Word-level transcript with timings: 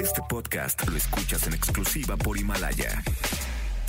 Este 0.00 0.22
podcast 0.28 0.86
lo 0.88 0.96
escuchas 0.96 1.46
en 1.46 1.54
exclusiva 1.54 2.16
por 2.16 2.38
Himalaya. 2.38 3.02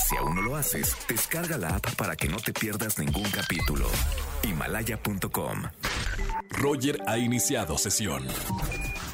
Si 0.08 0.18
aún 0.18 0.36
no 0.36 0.42
lo 0.42 0.56
haces, 0.56 0.96
descarga 1.08 1.58
la 1.58 1.76
app 1.76 1.96
para 1.96 2.16
que 2.16 2.28
no 2.28 2.38
te 2.38 2.52
pierdas 2.52 2.98
ningún 2.98 3.30
capítulo. 3.30 3.88
Himalaya.com. 4.44 5.64
Roger 6.50 7.00
ha 7.08 7.18
iniciado 7.18 7.78
sesión. 7.78 8.28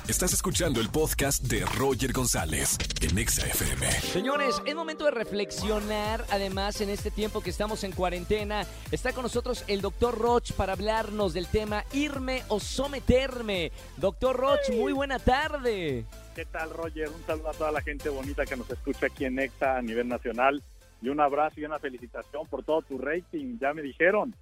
Estás 0.08 0.34
escuchando 0.34 0.80
el 0.80 0.90
podcast 0.90 1.44
de 1.44 1.66
Roger 1.66 2.14
González 2.14 2.78
en 3.02 3.18
Exa 3.18 3.46
FM. 3.46 3.92
Señores, 3.92 4.62
es 4.66 4.76
momento 4.76 5.06
de 5.06 5.12
reflexionar. 5.12 6.24
Además, 6.30 6.80
en 6.82 6.90
este 6.90 7.12
tiempo 7.12 7.42
que 7.42 7.50
estamos 7.50 7.84
en 7.84 7.92
cuarentena, 7.92 8.66
está 8.92 9.14
con 9.14 9.24
nosotros 9.24 9.64
el 9.68 9.82
doctor 9.82 10.18
Roch 10.18 10.52
para 10.54 10.74
hablarnos 10.74 11.34
del 11.34 11.48
tema 11.48 11.84
irme 11.92 12.44
o 12.48 12.60
someterme. 12.60 13.72
Doctor 13.98 14.38
Roch, 14.38 14.70
muy 14.72 14.94
buena 14.94 15.20
tarde. 15.20 16.06
¿Qué 16.36 16.44
tal, 16.44 16.70
Roger? 16.72 17.08
Un 17.08 17.24
saludo 17.26 17.50
a 17.50 17.54
toda 17.54 17.72
la 17.72 17.82
gente 17.82 18.10
bonita 18.10 18.46
que 18.46 18.58
nos 18.58 18.70
escucha 18.70 19.06
aquí 19.06 19.24
en 19.24 19.40
Exa 19.40 19.78
a 19.78 19.82
nivel 19.82 20.10
nacional. 20.10 20.62
Y 21.02 21.08
un 21.08 21.22
abrazo 21.22 21.62
y 21.62 21.64
una 21.64 21.80
felicitación 21.80 22.46
por 22.48 22.62
todo 22.62 22.82
tu 22.82 22.98
rating. 22.98 23.58
Ya 23.58 23.74
me 23.74 23.82
dijeron. 23.82 24.36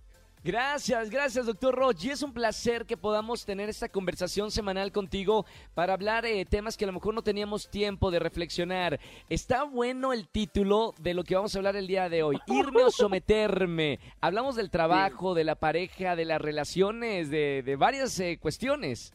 Gracias, 0.44 1.12
gracias, 1.12 1.46
doctor 1.46 1.76
Roch. 1.76 2.04
Y 2.04 2.10
es 2.10 2.24
un 2.24 2.34
placer 2.34 2.88
que 2.88 2.98
podamos 2.98 3.46
tener 3.46 3.70
esta 3.70 3.90
conversación 3.90 4.50
semanal 4.50 4.92
contigo 4.92 5.46
para 5.76 5.94
hablar 5.94 6.24
de 6.24 6.44
temas 6.46 6.78
que 6.78 6.86
a 6.86 6.88
lo 6.88 6.94
mejor 6.94 7.14
no 7.14 7.22
teníamos 7.22 7.70
tiempo 7.70 8.10
de 8.10 8.18
reflexionar. 8.18 9.00
Está 9.30 9.64
bueno 9.64 10.14
el 10.14 10.28
título 10.28 10.96
de 11.00 11.14
lo 11.14 11.24
que 11.24 11.36
vamos 11.36 11.54
a 11.54 11.60
hablar 11.60 11.76
el 11.76 11.86
día 11.86 12.10
de 12.10 12.24
hoy. 12.24 12.40
Irme 12.48 12.84
o 12.84 12.90
someterme. 12.90 14.00
Hablamos 14.20 14.56
del 14.56 14.72
trabajo, 14.72 15.36
de 15.36 15.44
la 15.44 15.54
pareja, 15.54 16.16
de 16.16 16.26
las 16.26 16.42
relaciones, 16.42 17.30
de, 17.30 17.62
de 17.64 17.76
varias 17.76 18.20
eh, 18.20 18.40
cuestiones. 18.42 19.14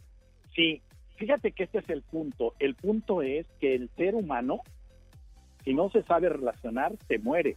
Sí, 0.54 0.80
fíjate 1.18 1.52
que 1.52 1.64
este 1.64 1.78
es 1.78 1.88
el 1.90 2.02
punto. 2.02 2.54
El 2.58 2.74
punto 2.74 3.22
es 3.22 3.46
que 3.60 3.74
el 3.74 3.90
ser 3.96 4.14
humano, 4.14 4.60
si 5.64 5.74
no 5.74 5.90
se 5.90 6.02
sabe 6.04 6.28
relacionar, 6.28 6.96
se 7.06 7.18
muere. 7.18 7.56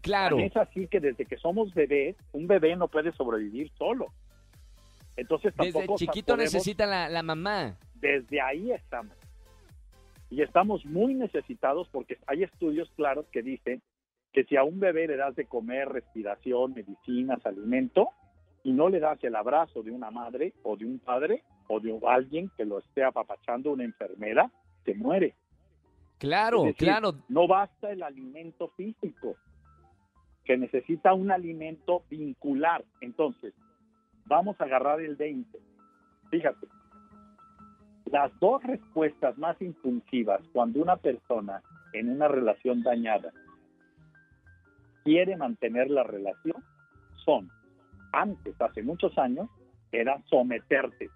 Claro. 0.00 0.38
Es 0.38 0.56
así 0.56 0.86
que 0.86 1.00
desde 1.00 1.26
que 1.26 1.36
somos 1.36 1.74
bebés, 1.74 2.16
un 2.32 2.46
bebé 2.46 2.74
no 2.76 2.88
puede 2.88 3.12
sobrevivir 3.12 3.70
solo. 3.76 4.06
Entonces 5.16 5.52
Desde 5.56 5.72
tampoco 5.72 5.98
chiquito 5.98 6.34
podemos- 6.34 6.52
necesita 6.54 6.86
la, 6.86 7.08
la 7.08 7.22
mamá. 7.22 7.76
Desde 7.94 8.40
ahí 8.40 8.70
estamos. 8.72 9.12
Y 10.30 10.42
estamos 10.42 10.84
muy 10.86 11.14
necesitados 11.14 11.88
porque 11.88 12.18
hay 12.26 12.44
estudios 12.44 12.90
claros 12.96 13.26
que 13.32 13.42
dicen 13.42 13.82
que 14.32 14.44
si 14.44 14.56
a 14.56 14.62
un 14.62 14.78
bebé 14.78 15.06
le 15.08 15.16
das 15.16 15.34
de 15.34 15.46
comer, 15.46 15.88
respiración, 15.88 16.74
medicinas, 16.74 17.44
alimento, 17.44 18.10
y 18.62 18.72
no 18.72 18.88
le 18.88 19.00
das 19.00 19.22
el 19.24 19.34
abrazo 19.34 19.82
de 19.82 19.90
una 19.90 20.10
madre 20.10 20.52
o 20.62 20.76
de 20.76 20.84
un 20.84 20.98
padre 20.98 21.42
o 21.68 21.80
de 21.80 21.98
alguien 22.06 22.50
que 22.56 22.64
lo 22.64 22.78
esté 22.78 23.04
apapachando, 23.04 23.72
una 23.72 23.84
enfermera, 23.84 24.50
se 24.84 24.94
muere. 24.94 25.34
Claro, 26.18 26.62
decir, 26.62 26.76
claro. 26.76 27.14
No 27.28 27.46
basta 27.46 27.92
el 27.92 28.02
alimento 28.02 28.68
físico, 28.76 29.36
que 30.44 30.56
necesita 30.56 31.14
un 31.14 31.30
alimento 31.30 32.02
vincular. 32.10 32.84
Entonces, 33.00 33.54
vamos 34.26 34.60
a 34.60 34.64
agarrar 34.64 35.00
el 35.00 35.14
20. 35.14 35.58
Fíjate, 36.30 36.66
las 38.06 38.32
dos 38.40 38.62
respuestas 38.62 39.36
más 39.38 39.60
impulsivas 39.60 40.40
cuando 40.52 40.80
una 40.80 40.96
persona 40.96 41.62
en 41.92 42.10
una 42.10 42.28
relación 42.28 42.82
dañada 42.82 43.32
quiere 45.04 45.36
mantener 45.36 45.90
la 45.90 46.02
relación 46.02 46.62
son, 47.24 47.50
antes, 48.12 48.60
hace 48.60 48.82
muchos 48.82 49.16
años, 49.18 49.48
era 49.92 50.22
someterte. 50.28 51.10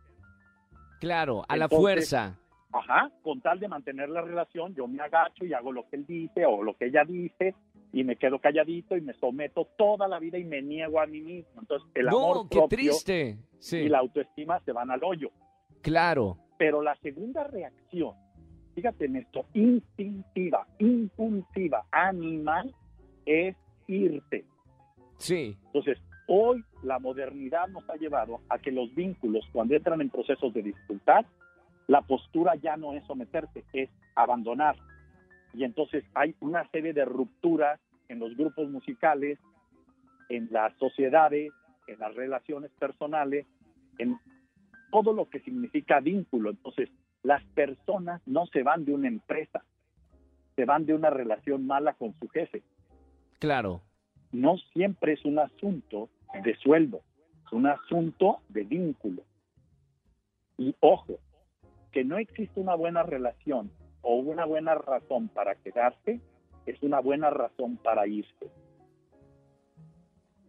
Claro, 1.02 1.42
a 1.48 1.56
la 1.56 1.68
fuerza. 1.68 2.38
Ajá, 2.70 3.10
con 3.24 3.40
tal 3.40 3.58
de 3.58 3.66
mantener 3.66 4.08
la 4.08 4.20
relación, 4.22 4.72
yo 4.72 4.86
me 4.86 5.02
agacho 5.02 5.44
y 5.44 5.52
hago 5.52 5.72
lo 5.72 5.88
que 5.88 5.96
él 5.96 6.06
dice 6.06 6.46
o 6.46 6.62
lo 6.62 6.76
que 6.76 6.86
ella 6.86 7.02
dice 7.04 7.56
y 7.92 8.04
me 8.04 8.14
quedo 8.14 8.38
calladito 8.38 8.96
y 8.96 9.00
me 9.00 9.12
someto 9.14 9.66
toda 9.76 10.06
la 10.06 10.20
vida 10.20 10.38
y 10.38 10.44
me 10.44 10.62
niego 10.62 11.00
a 11.00 11.06
mí 11.06 11.20
mismo. 11.20 11.60
Entonces, 11.60 11.90
el 11.96 12.06
amor 12.06 12.36
No, 12.36 12.48
qué 12.48 12.58
propio 12.58 12.68
triste. 12.68 13.36
Sí, 13.58 13.78
y 13.78 13.88
la 13.88 13.98
autoestima 13.98 14.60
se 14.60 14.70
van 14.70 14.92
al 14.92 15.02
hoyo. 15.02 15.30
claro. 15.80 16.38
Pero 16.56 16.80
la 16.82 16.94
segunda 17.02 17.42
reacción, 17.42 18.14
fíjate 18.76 19.06
en 19.06 19.16
esto, 19.16 19.44
instintiva, 19.54 20.68
impulsiva, 20.78 21.84
animal, 21.90 22.72
es 23.26 23.56
irte. 23.88 24.44
Sí, 25.16 25.56
Entonces, 25.66 25.98
hoy 26.26 26.64
la 26.82 26.98
modernidad 26.98 27.68
nos 27.68 27.88
ha 27.88 27.96
llevado 27.96 28.40
a 28.48 28.58
que 28.58 28.72
los 28.72 28.94
vínculos, 28.94 29.44
cuando 29.52 29.74
entran 29.74 30.00
en 30.00 30.10
procesos 30.10 30.52
de 30.52 30.62
dificultad, 30.62 31.24
la 31.86 32.02
postura 32.02 32.54
ya 32.56 32.76
no 32.76 32.94
es 32.94 33.04
someterse, 33.06 33.64
es 33.72 33.90
abandonar. 34.14 34.76
Y 35.52 35.64
entonces 35.64 36.04
hay 36.14 36.34
una 36.40 36.68
serie 36.70 36.92
de 36.92 37.04
rupturas 37.04 37.80
en 38.08 38.18
los 38.18 38.36
grupos 38.36 38.68
musicales, 38.70 39.38
en 40.28 40.48
las 40.50 40.76
sociedades, 40.78 41.52
en 41.86 41.98
las 41.98 42.14
relaciones 42.14 42.70
personales, 42.78 43.46
en 43.98 44.18
todo 44.90 45.12
lo 45.12 45.28
que 45.28 45.40
significa 45.40 46.00
vínculo. 46.00 46.50
Entonces, 46.50 46.88
las 47.22 47.44
personas 47.54 48.22
no 48.26 48.46
se 48.46 48.62
van 48.62 48.84
de 48.84 48.94
una 48.94 49.08
empresa, 49.08 49.62
se 50.56 50.64
van 50.64 50.86
de 50.86 50.94
una 50.94 51.10
relación 51.10 51.66
mala 51.66 51.94
con 51.94 52.14
su 52.18 52.28
jefe 52.28 52.62
claro. 53.42 53.82
No 54.32 54.56
siempre 54.72 55.12
es 55.14 55.24
un 55.24 55.38
asunto 55.38 56.08
de 56.42 56.56
sueldo, 56.56 57.02
es 57.46 57.52
un 57.52 57.66
asunto 57.66 58.38
de 58.48 58.64
vínculo. 58.64 59.22
Y 60.58 60.74
ojo, 60.80 61.18
que 61.92 62.04
no 62.04 62.18
existe 62.18 62.58
una 62.60 62.74
buena 62.74 63.02
relación 63.02 63.70
o 64.02 64.16
una 64.16 64.44
buena 64.44 64.74
razón 64.74 65.28
para 65.28 65.54
quedarse, 65.56 66.20
es 66.66 66.82
una 66.82 67.00
buena 67.00 67.30
razón 67.30 67.76
para 67.76 68.06
irse. 68.06 68.50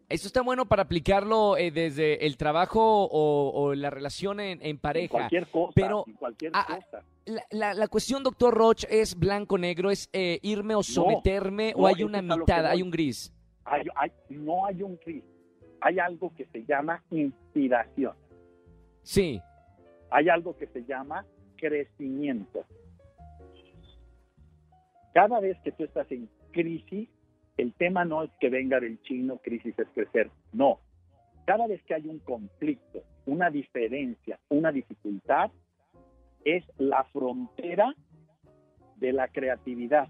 Esto 0.09 0.27
está 0.27 0.41
bueno 0.41 0.65
para 0.67 0.83
aplicarlo 0.83 1.57
eh, 1.57 1.71
desde 1.71 2.25
el 2.27 2.37
trabajo 2.37 3.05
o, 3.05 3.49
o 3.51 3.73
la 3.73 3.89
relación 3.89 4.39
en, 4.39 4.61
en 4.61 4.67
En 4.67 4.77
pareja. 4.77 5.07
cualquier 5.09 5.47
cosa, 5.47 5.71
pero, 5.75 6.03
en 6.05 6.13
cualquier 6.13 6.51
ah, 6.53 6.65
cosa. 6.67 7.03
La, 7.25 7.41
la- 7.51 7.73
la 7.73 7.87
cuestión, 7.87 8.21
doctor 8.21 8.53
Roch, 8.53 8.83
es 8.89 9.17
blanco-negro, 9.17 9.89
es 9.89 10.09
eh, 10.13 10.39
irme 10.43 10.75
o 10.75 10.83
someterme 10.83 11.73
o 11.75 11.81
no, 11.81 11.87
hay 11.87 11.95
eso 11.95 12.05
una 12.05 12.19
a 12.19 12.21
mitad, 12.21 12.65
hay 12.67 12.81
un 12.83 12.91
gris. 12.91 13.33
Hay- 13.65 13.87
hay- 13.95 14.11
no 14.29 14.65
hay 14.65 14.83
un 14.83 14.99
gris, 15.05 15.23
hay 15.81 15.99
algo 15.99 16.33
que 16.35 16.45
se 16.47 16.63
llama 16.65 17.03
inspiración, 17.11 18.13
Sí, 19.03 19.41
hay 20.09 20.29
algo 20.29 20.55
que 20.57 20.67
se 20.67 20.83
llama 20.85 21.25
crecimiento. 21.57 22.65
Cada 25.13 25.39
vez 25.39 25.57
que 25.63 25.71
tú 25.71 25.83
estás 25.83 26.11
en 26.11 26.29
crisis, 26.51 27.09
el 27.57 27.73
tema 27.73 28.03
no 28.05 28.23
es 28.23 28.31
que 28.39 28.49
venga 28.49 28.79
del 28.79 28.99
chino, 29.03 29.37
crisis 29.37 29.77
es 29.77 29.87
crecer, 29.93 30.29
no. 30.51 30.79
Cada 31.45 31.67
vez 31.67 31.83
que 31.83 31.93
hay 31.93 32.07
un 32.07 32.19
conflicto, 32.19 33.03
una 33.25 33.49
diferencia, 33.49 34.39
una 34.49 34.71
dificultad, 34.71 35.51
es 36.45 36.63
la 36.77 37.03
frontera 37.05 37.93
de 38.97 39.13
la 39.13 39.27
creatividad, 39.27 40.07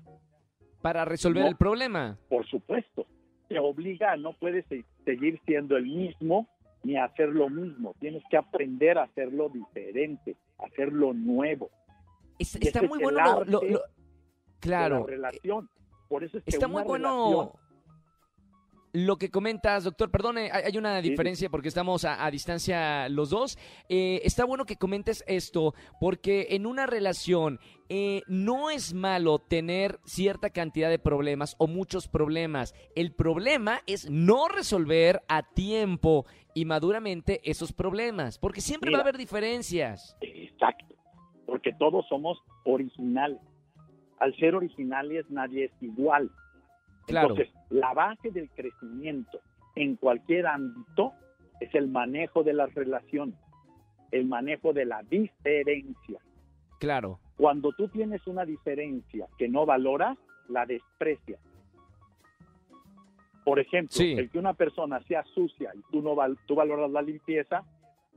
para 0.82 1.06
resolver 1.06 1.44
No. 1.44 1.50
el 1.50 1.56
problema. 1.58 2.18
por 2.30 2.46
supuesto. 2.48 3.06
Te 3.48 3.60
obliga 3.60 4.12
a 4.14 4.18
no 4.18 4.34
puedes 4.34 4.66
se- 4.68 4.86
seguir 5.06 5.40
siendo 5.46 5.78
el 5.78 5.86
mismo 5.86 6.48
ni 6.84 6.98
a 6.98 7.06
hacer 7.06 7.30
lo 7.30 7.50
mismo. 7.50 7.96
Tienes 8.00 8.24
que 8.30 8.38
aprender 8.38 8.98
a 8.98 9.04
hacerlo 9.04 9.50
diferente, 9.50 10.36
a 10.60 10.66
hacerlo 10.66 11.14
nuevo. 11.14 11.70
Es- 12.40 12.56
está 12.56 12.82
muy 12.82 13.00
es 13.00 13.04
bueno. 13.04 13.20
lo- 13.20 13.26
lo- 13.26 13.40
arte 13.40 13.52
lo- 13.52 13.60
de 13.80 13.80
claro. 14.60 15.00
la 15.02 15.06
relación. 15.06 15.70
Por 16.10 16.24
eso 16.24 16.38
es 16.38 16.44
que 16.44 16.52
Está 16.52 16.68
muy 16.68 16.84
bueno 16.84 17.54
lo 18.94 19.18
que 19.18 19.30
comentas, 19.30 19.84
doctor. 19.84 20.12
Perdone, 20.12 20.52
hay, 20.52 20.78
una 20.78 21.02
diferencia 21.02 21.50
porque 21.50 21.68
estamos 21.68 22.06
a, 22.06 22.24
a 22.24 22.32
distancia 22.32 23.10
los 23.10 23.32
dos. 23.32 23.58
Eh, 23.90 24.22
está 24.24 24.46
bueno 24.46 24.66
que 24.66 24.78
comentes 24.78 25.24
esto 25.28 25.74
porque 26.00 26.48
en 26.52 26.68
una 26.68 26.86
relación 26.86 27.60
eh, 27.90 28.22
no 28.28 28.70
es 28.70 28.94
malo 28.94 29.40
tener 29.40 30.00
cierta 30.06 30.52
cantidad 30.52 30.90
de 30.90 31.00
problemas 31.00 31.56
o 31.58 31.68
muchos 31.68 32.08
problemas. 32.08 32.76
El 32.96 33.14
problema 33.14 33.80
es 33.88 34.10
no 34.10 34.48
resolver 34.48 35.22
a 35.28 35.42
tiempo 35.42 36.26
y 36.54 36.66
maduramente 36.66 37.42
esos 37.44 37.74
problemas 37.74 38.38
porque 38.38 38.62
siempre 38.62 38.92
va 38.92 39.00
a 39.00 39.02
haber 39.02 39.18
diferencias. 39.18 40.16
Exacto. 40.22 40.96
Porque 41.48 41.74
todos 41.74 42.08
somos 42.08 42.38
originales. 42.64 43.40
Al 44.20 44.36
ser 44.38 44.54
originales 44.54 45.26
nadie 45.30 45.66
es 45.66 45.72
igual. 45.82 46.30
Claro. 47.08 47.30
Entonces, 47.30 47.54
la 47.70 47.94
base 47.94 48.32
del 48.32 48.50
crecimiento 48.52 49.40
en 49.76 49.96
cualquier 49.96 50.48
ámbito 50.48 51.14
es 51.60 51.74
el 51.76 51.88
manejo 51.88 52.44
de 52.44 52.54
las 52.54 52.74
relaciones, 52.74 53.36
el 54.12 54.26
manejo 54.26 54.74
de 54.74 54.86
la 54.86 55.02
diferencia. 55.04 56.20
Claro. 56.80 57.20
Cuando 57.38 57.72
tú 57.72 57.88
tienes 57.88 58.26
una 58.28 58.46
diferencia 58.46 59.28
que 59.38 59.48
no 59.50 59.66
valoras, 59.66 60.18
la 60.50 60.66
desprecias. 60.66 61.40
Por 63.44 63.60
ejemplo, 63.60 63.92
Sí. 63.92 64.14
el 64.14 64.30
que 64.30 64.40
una 64.40 64.54
persona 64.54 65.02
sea 65.04 65.24
sucia 65.26 65.72
y 65.76 65.82
tú 65.92 66.02
no 66.02 66.16
val- 66.16 66.38
tú 66.46 66.56
valoras 66.56 66.90
la 66.92 67.02
limpieza, 67.02 67.64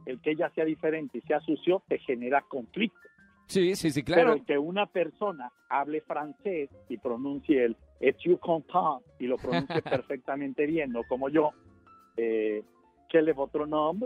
el 0.05 0.21
que 0.21 0.33
ella 0.33 0.51
sea 0.51 0.65
diferente 0.65 1.19
y 1.19 1.21
sea 1.23 1.41
sucio 1.41 1.83
te 1.89 1.99
genera 1.99 2.43
conflicto. 2.43 2.99
Sí, 3.47 3.77
sí, 3.77 3.91
sí, 3.91 4.03
claro. 4.03 4.33
Pero 4.33 4.45
que 4.45 4.59
una 4.59 4.87
persona 4.87 5.53
hable 5.69 6.01
francés 6.01 6.71
y 6.89 6.99
pronuncie 6.99 7.65
el 7.65 7.77
et 8.01 8.17
tu 8.19 8.39
comprends 8.39 9.03
y 9.19 9.27
lo 9.27 9.37
pronuncie 9.37 9.83
perfectamente 9.83 10.67
bien, 10.67 10.93
no 10.93 11.03
como 11.09 11.29
yo, 11.29 11.53
eh, 12.17 12.63
quel 13.09 13.29
est 13.29 13.37
votre 13.37 13.67
nom, 13.67 14.01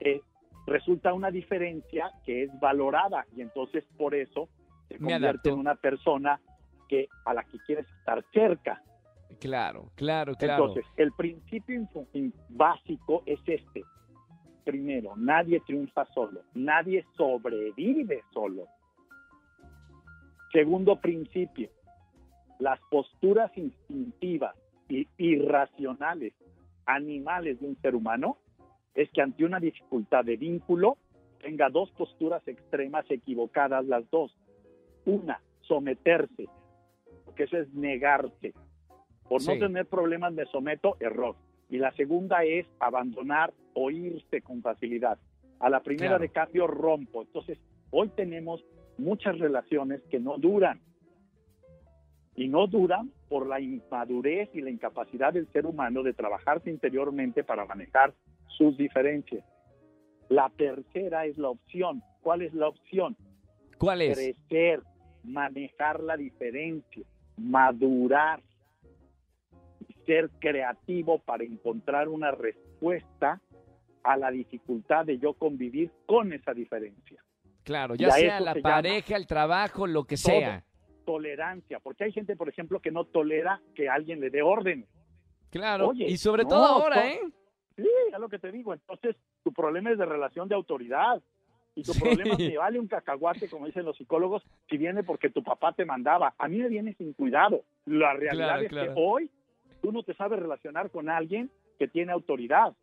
eh, 0.00 0.20
resulta 0.66 1.12
una 1.12 1.30
diferencia 1.30 2.10
que 2.24 2.44
es 2.44 2.60
valorada 2.60 3.26
y 3.36 3.42
entonces 3.42 3.84
por 3.96 4.14
eso 4.14 4.48
se 4.88 4.98
convierte 4.98 5.50
en 5.50 5.58
una 5.58 5.74
persona 5.74 6.40
que 6.88 7.08
a 7.24 7.34
la 7.34 7.44
que 7.44 7.58
quieres 7.66 7.86
estar 7.98 8.24
cerca. 8.32 8.82
Claro, 9.38 9.90
claro, 9.94 10.34
claro. 10.34 10.66
Entonces, 10.66 10.84
el 10.96 11.12
principio 11.12 11.86
básico 12.48 13.22
es 13.26 13.38
este. 13.46 13.84
Primero, 14.70 15.16
nadie 15.16 15.58
triunfa 15.66 16.04
solo, 16.14 16.42
nadie 16.54 17.04
sobrevive 17.16 18.22
solo. 18.32 18.68
Segundo 20.52 21.00
principio, 21.00 21.70
las 22.60 22.78
posturas 22.88 23.50
instintivas 23.58 24.54
y 24.88 25.08
irracionales, 25.18 26.34
animales 26.86 27.58
de 27.58 27.66
un 27.66 27.76
ser 27.82 27.96
humano, 27.96 28.36
es 28.94 29.10
que 29.10 29.22
ante 29.22 29.44
una 29.44 29.58
dificultad 29.58 30.24
de 30.24 30.36
vínculo 30.36 30.98
tenga 31.40 31.68
dos 31.68 31.90
posturas 31.90 32.46
extremas 32.46 33.10
equivocadas 33.10 33.84
las 33.86 34.08
dos. 34.08 34.38
Una, 35.04 35.40
someterse, 35.62 36.46
porque 37.24 37.42
eso 37.42 37.56
es 37.56 37.74
negarse. 37.74 38.54
Por 39.28 39.44
no 39.44 39.58
tener 39.58 39.86
problemas 39.86 40.32
me 40.32 40.44
someto, 40.46 40.96
error. 41.00 41.34
Y 41.68 41.78
la 41.78 41.90
segunda 41.96 42.44
es 42.44 42.68
abandonar 42.78 43.52
o 43.74 43.90
irse 43.90 44.42
con 44.42 44.62
facilidad. 44.62 45.18
A 45.58 45.68
la 45.70 45.80
primera 45.80 46.10
Claro. 46.10 46.22
de 46.22 46.28
cambio 46.30 46.66
rompo. 46.66 47.22
Entonces, 47.22 47.58
hoy 47.90 48.08
tenemos 48.10 48.64
muchas 48.98 49.38
relaciones 49.38 50.00
que 50.10 50.18
no 50.18 50.38
duran. 50.38 50.80
Y 52.36 52.48
no 52.48 52.66
duran 52.66 53.10
por 53.28 53.46
la 53.46 53.60
inmadurez 53.60 54.48
y 54.54 54.60
la 54.62 54.70
incapacidad 54.70 55.32
del 55.32 55.46
ser 55.52 55.66
humano 55.66 56.02
de 56.02 56.14
trabajarse 56.14 56.70
interiormente 56.70 57.44
para 57.44 57.66
manejar 57.66 58.14
sus 58.56 58.76
diferencias. 58.78 59.44
La 60.28 60.48
tercera 60.56 61.26
es 61.26 61.36
la 61.36 61.50
opción. 61.50 62.02
¿Cuál 62.22 62.42
es 62.42 62.54
la 62.54 62.68
opción? 62.68 63.16
¿Cuál 63.78 64.02
es? 64.02 64.16
crecer, 64.16 64.82
manejar 65.24 66.02
la 66.02 66.16
diferencia, 66.16 67.04
madurar 67.36 68.40
ser 70.06 70.30
creativo 70.38 71.18
para 71.18 71.44
encontrar 71.44 72.08
una 72.08 72.30
respuesta 72.30 73.40
a 74.02 74.16
la 74.16 74.30
dificultad 74.30 75.04
de 75.06 75.18
yo 75.18 75.34
convivir 75.34 75.90
con 76.06 76.32
esa 76.32 76.52
diferencia. 76.54 77.22
Claro, 77.64 77.94
ya 77.94 78.10
sea 78.10 78.40
la 78.40 78.54
pareja, 78.54 79.16
el 79.16 79.26
trabajo, 79.26 79.86
lo 79.86 80.04
que 80.04 80.16
todo. 80.16 80.32
sea. 80.38 80.64
Tolerancia, 81.04 81.80
porque 81.80 82.04
hay 82.04 82.12
gente, 82.12 82.36
por 82.36 82.48
ejemplo, 82.48 82.80
que 82.80 82.90
no 82.90 83.04
tolera 83.04 83.60
que 83.74 83.88
alguien 83.88 84.20
le 84.20 84.30
dé 84.30 84.42
órdenes. 84.42 84.88
Claro, 85.50 85.88
Oye, 85.88 86.06
y 86.06 86.16
sobre 86.16 86.44
no, 86.44 86.48
todo 86.50 86.64
ahora, 86.64 87.10
¿eh? 87.10 87.20
Sí, 87.76 87.88
es 88.12 88.18
lo 88.18 88.28
que 88.28 88.38
te 88.38 88.52
digo. 88.52 88.72
Entonces, 88.72 89.16
tu 89.42 89.52
problema 89.52 89.90
es 89.90 89.98
de 89.98 90.06
relación 90.06 90.48
de 90.48 90.54
autoridad. 90.54 91.20
Y 91.74 91.82
tu 91.82 91.92
Sí. 91.94 92.00
problema 92.00 92.36
me 92.36 92.56
vale 92.58 92.78
un 92.78 92.88
cacahuate, 92.88 93.48
como 93.48 93.66
dicen 93.66 93.84
los 93.84 93.96
psicólogos, 93.96 94.42
si 94.68 94.76
viene 94.76 95.02
porque 95.02 95.30
tu 95.30 95.42
papá 95.42 95.72
te 95.72 95.84
mandaba. 95.84 96.34
A 96.38 96.48
mí 96.48 96.58
me 96.58 96.68
viene 96.68 96.94
sin 96.94 97.12
cuidado. 97.14 97.62
La 97.86 98.12
realidad 98.12 98.46
Claro, 98.48 98.62
es 98.62 98.68
claro. 98.68 98.94
que 98.94 99.00
hoy 99.00 99.30
tú 99.80 99.92
no 99.92 100.02
te 100.02 100.14
sabes 100.14 100.38
relacionar 100.38 100.90
con 100.90 101.08
alguien 101.08 101.50
que 101.78 101.88
tiene 101.88 102.12
autoridad. 102.12 102.74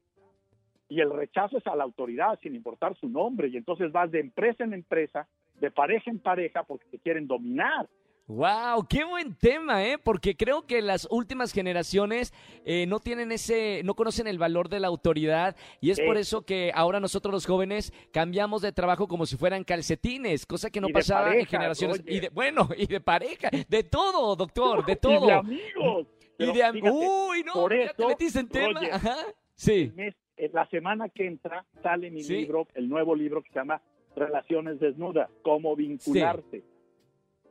Y 0.90 1.02
el 1.02 1.12
rechazo 1.12 1.58
es 1.58 1.68
a 1.68 1.76
la 1.76 1.84
autoridad, 1.84 2.40
sin 2.42 2.56
importar 2.56 2.96
su 2.98 3.10
nombre. 3.10 3.50
Y 3.50 3.58
entonces 3.58 3.92
vas 3.92 4.10
de 4.12 4.20
empresa 4.22 4.64
en 4.64 4.74
empresa, 4.74 5.28
de 5.60 5.70
pareja 5.72 6.10
en 6.10 6.20
pareja, 6.20 6.64
porque 6.64 6.86
te 6.92 7.00
quieren 7.00 7.28
dominar. 7.28 7.88
Wow, 8.30 8.86
qué 8.90 9.06
buen 9.06 9.36
tema, 9.36 9.86
¿eh? 9.86 9.98
Porque 9.98 10.36
creo 10.36 10.68
que 10.68 10.82
las 10.82 11.08
últimas 11.10 11.54
generaciones 11.54 12.34
eh, 12.66 12.86
no 12.86 13.00
tienen 13.00 13.32
ese, 13.32 13.82
no 13.86 13.96
conocen 13.96 14.28
el 14.28 14.38
valor 14.38 14.68
de 14.68 14.82
la 14.82 14.88
autoridad 14.88 15.56
y 15.80 15.92
es 15.92 16.00
por 16.02 16.18
Eso. 16.18 16.40
eso 16.40 16.46
que 16.46 16.72
ahora 16.76 17.00
nosotros 17.00 17.32
los 17.32 17.46
jóvenes 17.46 17.94
cambiamos 18.12 18.62
de 18.62 18.74
trabajo 18.74 19.08
como 19.08 19.26
si 19.26 19.38
fueran 19.38 19.64
calcetines, 19.64 20.46
cosa 20.46 20.70
que 20.70 20.82
no 20.82 20.90
pasaba 20.90 21.34
en 21.36 21.46
generaciones 21.46 22.02
oye. 22.02 22.14
y 22.16 22.20
de 22.20 22.28
bueno 22.30 22.68
y 22.78 22.86
de 22.88 23.00
pareja, 23.00 23.50
de 23.50 23.84
todo, 23.84 24.36
doctor, 24.36 24.86
de 24.86 24.92
Y 24.92 24.96
de 24.96 24.96
todo 24.98 25.32
amigos. 25.32 26.08
y 26.38 26.46
de 26.48 26.54
fíjate, 26.54 26.92
uy, 26.92 27.44
no, 27.46 27.54
por 27.54 27.72
ya 27.74 27.94
te 27.94 28.04
eso, 28.04 28.08
metiste 28.10 28.40
en 28.42 28.50
tema, 28.50 28.82
Roger, 28.82 28.94
ajá, 28.94 29.16
sí, 29.56 29.94
eh, 29.98 30.14
la 30.54 30.68
semana 30.70 31.10
que 31.10 31.26
entra 31.28 31.66
sale 31.84 32.10
mi 32.12 32.24
Sí. 32.24 32.38
libro, 32.38 32.68
el 32.76 32.88
nuevo 32.90 33.16
libro 33.16 33.42
que 33.42 33.50
se 33.50 33.56
llama 33.60 33.82
Relaciones 34.16 34.80
Desnudas, 34.80 35.30
cómo 35.42 35.76
vincularse. 35.76 36.64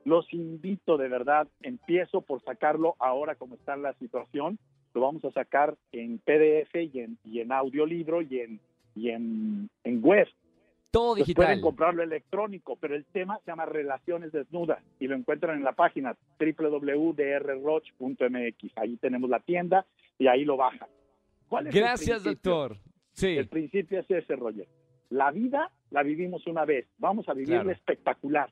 Los 0.04 0.32
invito 0.32 0.96
de 0.96 1.08
verdad, 1.08 1.48
empiezo 1.62 2.20
por 2.20 2.40
sacarlo 2.42 2.94
ahora 2.98 3.34
como 3.34 3.56
está 3.56 3.76
la 3.76 3.92
situación, 3.94 4.58
lo 4.94 5.00
vamos 5.00 5.24
a 5.24 5.32
sacar 5.32 5.76
en 5.92 6.18
PDF 6.18 6.74
y 6.76 7.00
en, 7.00 7.18
y 7.24 7.40
en 7.40 7.52
audiolibro 7.52 8.22
y 8.22 8.40
en, 8.40 8.60
y 8.94 9.10
en, 9.10 9.68
en 9.84 10.02
web. 10.02 10.28
todo 10.92 11.16
Pues 11.16 11.34
pueden 11.34 11.50
digital. 11.50 11.60
comprarlo 11.60 12.02
electrónico, 12.02 12.76
pero 12.76 12.94
el 12.94 13.04
tema 13.06 13.38
se 13.44 13.50
llama 13.50 13.66
Relaciones 13.66 14.32
Desnudas 14.32 14.82
y 15.00 15.08
lo 15.08 15.16
encuentran 15.16 15.56
en 15.58 15.64
la 15.64 15.72
página 15.72 16.16
www.drroch.mx. 16.40 18.72
Ahí 18.78 18.96
tenemos 18.96 19.30
la 19.30 19.40
tienda 19.40 19.86
y 20.18 20.26
ahí 20.28 20.44
lo 20.44 20.56
bajan. 20.56 20.88
¿Cuál 21.48 21.66
es 21.68 21.74
el 21.74 21.80
Gracias, 21.80 22.24
doctor. 22.24 22.76
Sí, 23.12 23.36
El 23.36 23.48
principio 23.48 24.00
es 24.00 24.10
ese, 24.10 24.36
Roger. 24.36 24.66
La 25.10 25.30
vida 25.30 25.70
la 25.90 26.02
vivimos 26.02 26.46
una 26.46 26.64
vez, 26.64 26.86
vamos 26.98 27.28
a 27.28 27.32
vivirla 27.34 27.62
Claro. 27.62 27.70
espectacular, 27.70 28.50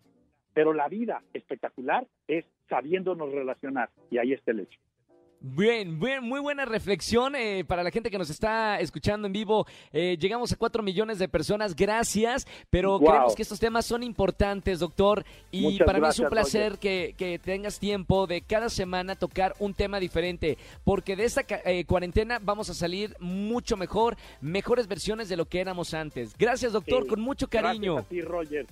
pero 0.54 0.72
la 0.72 0.88
vida 0.88 1.22
espectacular 1.32 2.06
es 2.28 2.44
sabiéndonos 2.68 3.30
relacionar 3.32 3.90
y 4.10 4.18
ahí 4.18 4.32
está 4.32 4.52
el 4.52 4.60
hecho. 4.60 4.78
Bien, 5.46 6.00
bien, 6.00 6.24
muy 6.24 6.40
buena 6.40 6.64
reflexión 6.64 7.34
eh, 7.36 7.64
para 7.66 7.82
la 7.82 7.90
gente 7.90 8.10
que 8.10 8.16
nos 8.16 8.30
está 8.30 8.80
escuchando 8.80 9.26
en 9.26 9.34
vivo. 9.34 9.66
Eh, 9.92 10.16
llegamos 10.18 10.50
a 10.52 10.56
cuatro 10.56 10.82
millones 10.82 11.18
de 11.18 11.28
personas, 11.28 11.76
gracias, 11.76 12.46
pero 12.70 12.98
Wow. 12.98 13.06
creemos 13.10 13.34
que 13.34 13.42
estos 13.42 13.60
temas 13.60 13.84
son 13.84 14.02
importantes, 14.02 14.78
doctor, 14.78 15.22
y 15.50 15.60
Muchas 15.60 15.84
para 15.86 16.00
mí 16.00 16.08
es 16.08 16.18
un 16.18 16.30
placer 16.30 16.78
que, 16.78 17.14
que 17.18 17.38
tengas 17.38 17.78
tiempo 17.78 18.26
de 18.26 18.40
cada 18.40 18.70
semana 18.70 19.16
tocar 19.16 19.54
un 19.58 19.74
tema 19.74 20.00
diferente, 20.00 20.56
porque 20.82 21.14
de 21.14 21.24
esta 21.26 21.42
eh, 21.66 21.84
cuarentena 21.84 22.38
vamos 22.40 22.70
a 22.70 22.74
salir 22.74 23.14
mucho 23.20 23.76
mejor, 23.76 24.16
mejores 24.40 24.88
versiones 24.88 25.28
de 25.28 25.36
lo 25.36 25.44
que 25.44 25.60
éramos 25.60 25.92
antes. 25.92 26.34
Gracias, 26.38 26.72
doctor, 26.72 27.02
Sí. 27.02 27.08
con 27.10 27.20
mucho 27.20 27.48
cariño. 27.48 27.96
Gracias 27.96 28.06
a 28.06 28.08
ti, 28.08 28.20
Roger. 28.22 28.66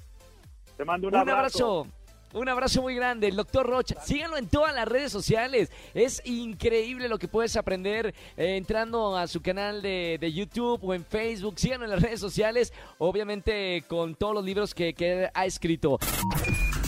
Te 0.78 0.86
mando 0.86 1.08
un, 1.08 1.14
Un 1.16 1.20
abrazo. 1.20 1.86
Un 2.32 2.48
abrazo 2.48 2.82
muy 2.82 2.94
grande, 2.94 3.28
el 3.28 3.36
doctor 3.36 3.66
Rocha. 3.66 3.96
Síganlo 4.04 4.36
en 4.36 4.48
todas 4.48 4.74
las 4.74 4.88
redes 4.88 5.12
sociales. 5.12 5.70
Es 5.94 6.22
increíble 6.24 7.08
lo 7.08 7.18
que 7.18 7.28
puedes 7.28 7.56
aprender 7.56 8.14
eh, 8.36 8.56
entrando 8.56 9.16
a 9.16 9.26
su 9.26 9.42
canal 9.42 9.82
de, 9.82 10.18
de 10.20 10.32
YouTube 10.32 10.80
o 10.82 10.94
en 10.94 11.04
Facebook. 11.04 11.58
Síganlo 11.58 11.84
en 11.84 11.90
las 11.90 12.02
redes 12.02 12.20
sociales, 12.20 12.72
obviamente 12.98 13.84
con 13.88 14.14
todos 14.14 14.34
los 14.34 14.44
libros 14.44 14.74
que, 14.74 14.94
que 14.94 15.28
ha 15.32 15.46
escrito. 15.46 15.98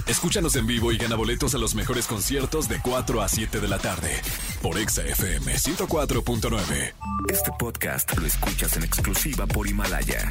Escúchanos 0.06 0.54
en 0.56 0.66
vivo 0.66 0.92
y 0.92 0.98
gana 0.98 1.16
boletos 1.16 1.54
a 1.54 1.58
los 1.58 1.74
mejores 1.74 2.06
conciertos 2.06 2.68
de 2.68 2.78
4 2.82 3.22
a 3.22 3.28
7 3.28 3.58
de 3.58 3.68
la 3.68 3.78
tarde 3.78 4.20
por 4.60 4.78
Exa 4.78 5.02
FM 5.02 5.54
104.9. 5.54 6.92
Este 7.30 7.50
podcast 7.58 8.16
lo 8.18 8.26
escuchas 8.26 8.76
en 8.76 8.84
exclusiva 8.84 9.46
por 9.46 9.66
Himalaya. 9.66 10.30